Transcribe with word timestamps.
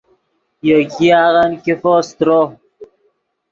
یو 0.67 0.79
ګیاغن 0.93 1.51
ګیفو 1.63 1.93
سترو 2.07 2.41